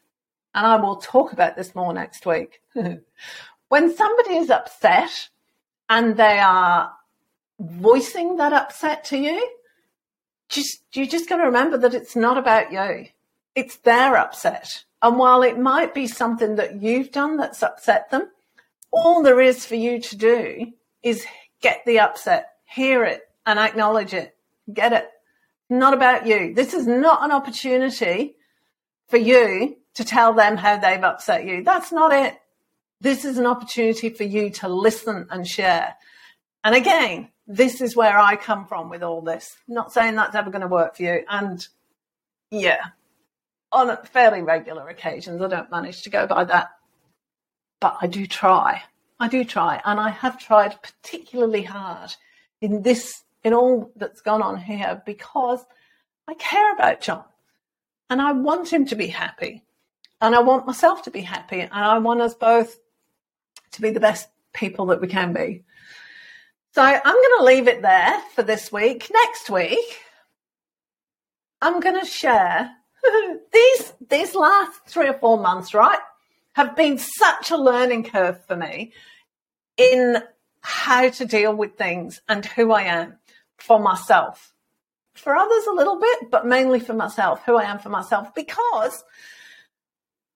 and 0.54 0.66
I 0.66 0.76
will 0.76 0.96
talk 0.96 1.32
about 1.32 1.56
this 1.56 1.74
more 1.74 1.92
next 1.92 2.26
week, 2.26 2.60
when 3.68 3.96
somebody 3.96 4.36
is 4.36 4.50
upset 4.50 5.28
and 5.88 6.16
they 6.16 6.38
are 6.38 6.92
voicing 7.58 8.36
that 8.36 8.52
upset 8.52 9.04
to 9.04 9.18
you, 9.18 9.48
just 10.48 10.82
you 10.92 11.06
just 11.06 11.28
got 11.28 11.36
to 11.36 11.44
remember 11.44 11.78
that 11.78 11.94
it's 11.94 12.16
not 12.16 12.36
about 12.36 12.72
you. 12.72 13.06
It's 13.54 13.76
their 13.76 14.16
upset. 14.16 14.84
And 15.02 15.18
while 15.18 15.42
it 15.42 15.58
might 15.58 15.94
be 15.94 16.06
something 16.06 16.56
that 16.56 16.82
you've 16.82 17.12
done 17.12 17.36
that's 17.36 17.62
upset 17.62 18.10
them, 18.10 18.28
all 18.90 19.22
there 19.22 19.40
is 19.40 19.64
for 19.64 19.76
you 19.76 20.00
to 20.00 20.16
do 20.16 20.72
is 21.02 21.24
get 21.62 21.82
the 21.86 22.00
upset, 22.00 22.46
hear 22.64 23.04
it, 23.04 23.22
and 23.46 23.58
acknowledge 23.58 24.12
it. 24.12 24.36
Get 24.72 24.92
it. 24.92 25.08
Not 25.68 25.94
about 25.94 26.26
you. 26.26 26.52
This 26.54 26.74
is 26.74 26.86
not 26.86 27.22
an 27.22 27.30
opportunity 27.30 28.34
for 29.08 29.16
you 29.16 29.76
to 29.94 30.04
tell 30.04 30.32
them 30.32 30.56
how 30.56 30.76
they've 30.76 31.02
upset 31.02 31.44
you. 31.44 31.64
That's 31.64 31.92
not 31.92 32.12
it. 32.12 32.38
This 33.00 33.24
is 33.24 33.38
an 33.38 33.46
opportunity 33.46 34.10
for 34.10 34.24
you 34.24 34.50
to 34.50 34.68
listen 34.68 35.26
and 35.30 35.46
share. 35.46 35.96
And 36.62 36.74
again, 36.74 37.30
this 37.46 37.80
is 37.80 37.96
where 37.96 38.18
I 38.18 38.36
come 38.36 38.66
from 38.66 38.90
with 38.90 39.02
all 39.02 39.22
this. 39.22 39.56
Not 39.66 39.92
saying 39.92 40.16
that's 40.16 40.34
ever 40.36 40.50
going 40.50 40.60
to 40.60 40.68
work 40.68 40.96
for 40.96 41.02
you. 41.02 41.24
And 41.28 41.66
yeah, 42.50 42.80
on 43.72 43.96
fairly 44.04 44.42
regular 44.42 44.88
occasions, 44.88 45.40
I 45.40 45.48
don't 45.48 45.70
manage 45.70 46.02
to 46.02 46.10
go 46.10 46.26
by 46.26 46.44
that. 46.44 46.70
But 47.80 47.96
I 48.02 48.06
do 48.06 48.26
try. 48.26 48.82
I 49.18 49.28
do 49.28 49.44
try. 49.44 49.80
And 49.84 49.98
I 49.98 50.10
have 50.10 50.38
tried 50.38 50.82
particularly 50.82 51.62
hard 51.62 52.14
in 52.60 52.82
this, 52.82 53.22
in 53.42 53.54
all 53.54 53.90
that's 53.96 54.20
gone 54.20 54.42
on 54.42 54.58
here, 54.58 55.02
because 55.06 55.64
I 56.28 56.34
care 56.34 56.72
about 56.74 57.00
John 57.00 57.24
and 58.10 58.20
I 58.20 58.32
want 58.32 58.72
him 58.72 58.84
to 58.86 58.96
be 58.96 59.06
happy. 59.06 59.64
And 60.20 60.34
I 60.34 60.40
want 60.40 60.66
myself 60.66 61.02
to 61.02 61.10
be 61.10 61.22
happy. 61.22 61.60
And 61.60 61.72
I 61.72 61.98
want 61.98 62.20
us 62.20 62.34
both 62.34 62.78
to 63.72 63.82
be 63.82 63.90
the 63.90 64.00
best 64.00 64.28
people 64.52 64.86
that 64.86 65.00
we 65.00 65.08
can 65.08 65.32
be. 65.32 65.64
So 66.72 66.82
I'm 66.82 67.02
going 67.02 67.38
to 67.38 67.44
leave 67.44 67.68
it 67.68 67.82
there 67.82 68.20
for 68.34 68.42
this 68.42 68.70
week. 68.70 69.10
Next 69.12 69.50
week, 69.50 70.00
I'm 71.60 71.80
going 71.80 71.98
to 71.98 72.06
share 72.06 72.70
these 73.52 73.92
these 74.08 74.34
last 74.34 74.80
three 74.86 75.08
or 75.08 75.14
four 75.14 75.38
months, 75.38 75.74
right, 75.74 75.98
have 76.52 76.76
been 76.76 76.98
such 76.98 77.50
a 77.50 77.56
learning 77.56 78.04
curve 78.04 78.44
for 78.46 78.56
me 78.56 78.92
in 79.76 80.18
how 80.60 81.08
to 81.08 81.24
deal 81.24 81.54
with 81.54 81.76
things 81.76 82.20
and 82.28 82.44
who 82.44 82.72
I 82.72 82.82
am 82.82 83.18
for 83.56 83.80
myself. 83.80 84.52
For 85.14 85.34
others, 85.34 85.66
a 85.66 85.72
little 85.72 85.98
bit, 85.98 86.30
but 86.30 86.46
mainly 86.46 86.80
for 86.80 86.94
myself, 86.94 87.42
who 87.44 87.56
I 87.56 87.64
am 87.64 87.78
for 87.78 87.88
myself, 87.88 88.34
because 88.34 89.02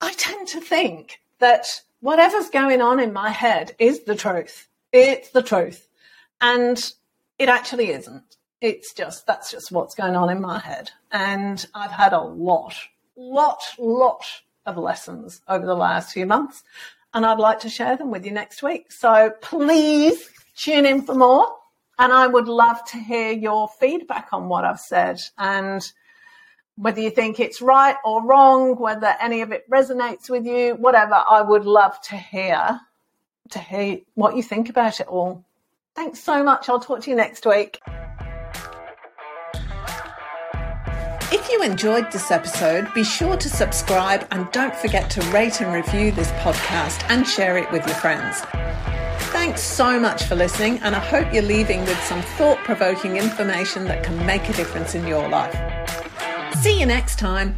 I 0.04 0.12
tend 0.12 0.48
to 0.48 0.60
think 0.60 1.20
that 1.38 1.66
whatever's 2.00 2.50
going 2.50 2.82
on 2.82 3.00
in 3.00 3.14
my 3.14 3.30
head 3.30 3.74
is 3.78 4.04
the 4.04 4.14
truth. 4.14 4.68
It's 4.92 5.30
the 5.30 5.42
truth. 5.42 5.88
And 6.42 6.92
it 7.38 7.48
actually 7.48 7.88
isn't. 7.88 8.36
It's 8.60 8.92
just, 8.92 9.26
that's 9.26 9.50
just 9.50 9.72
what's 9.72 9.94
going 9.94 10.14
on 10.14 10.28
in 10.28 10.42
my 10.42 10.58
head. 10.58 10.90
And 11.10 11.66
I've 11.74 11.90
had 11.90 12.12
a 12.12 12.20
lot, 12.20 12.74
lot, 13.16 13.62
lot 13.78 14.26
of 14.66 14.76
lessons 14.76 15.40
over 15.48 15.64
the 15.64 15.74
last 15.74 16.12
few 16.12 16.26
months. 16.26 16.64
And 17.14 17.24
I'd 17.24 17.38
like 17.38 17.60
to 17.60 17.70
share 17.70 17.96
them 17.96 18.10
with 18.10 18.26
you 18.26 18.32
next 18.32 18.62
week. 18.62 18.92
So 18.92 19.32
please 19.40 20.28
tune 20.54 20.84
in 20.84 21.00
for 21.00 21.14
more. 21.14 21.48
And 21.98 22.12
I 22.12 22.26
would 22.26 22.48
love 22.48 22.84
to 22.90 22.98
hear 22.98 23.32
your 23.32 23.68
feedback 23.80 24.28
on 24.32 24.50
what 24.50 24.66
I've 24.66 24.80
said 24.80 25.22
and 25.38 25.90
whether 26.76 27.00
you 27.00 27.10
think 27.10 27.40
it's 27.40 27.62
right 27.62 27.96
or 28.04 28.24
wrong, 28.24 28.76
whether 28.76 29.14
any 29.20 29.42
of 29.42 29.52
it 29.52 29.68
resonates 29.70 30.28
with 30.28 30.44
you, 30.44 30.74
whatever. 30.74 31.14
I 31.14 31.42
would 31.42 31.64
love 31.64 32.00
to 32.02 32.16
hear 32.16 32.80
to 33.50 33.58
hear 33.58 33.98
what 34.14 34.36
you 34.36 34.42
think 34.42 34.68
about 34.70 35.00
it 35.00 35.06
all. 35.06 35.44
Thanks 35.94 36.20
so 36.20 36.42
much. 36.42 36.68
I'll 36.68 36.80
talk 36.80 37.02
to 37.02 37.10
you 37.10 37.16
next 37.16 37.46
week. 37.46 37.78
If 41.30 41.50
you 41.50 41.62
enjoyed 41.62 42.10
this 42.10 42.30
episode, 42.30 42.92
be 42.94 43.04
sure 43.04 43.36
to 43.36 43.48
subscribe 43.48 44.26
and 44.30 44.50
don't 44.50 44.74
forget 44.74 45.10
to 45.10 45.20
rate 45.30 45.60
and 45.60 45.72
review 45.72 46.10
this 46.10 46.30
podcast 46.32 47.04
and 47.10 47.26
share 47.26 47.58
it 47.58 47.70
with 47.70 47.86
your 47.86 47.96
friends. 47.96 48.40
Thanks 49.30 49.60
so 49.60 50.00
much 50.00 50.24
for 50.24 50.36
listening, 50.36 50.78
and 50.78 50.94
I 50.94 51.00
hope 51.00 51.32
you're 51.34 51.42
leaving 51.42 51.80
with 51.80 52.02
some 52.04 52.22
thought 52.22 52.58
provoking 52.58 53.16
information 53.16 53.84
that 53.84 54.02
can 54.02 54.24
make 54.24 54.48
a 54.48 54.52
difference 54.54 54.94
in 54.94 55.06
your 55.06 55.28
life. 55.28 55.83
See 56.60 56.80
you 56.80 56.86
next 56.86 57.18
time. 57.18 57.56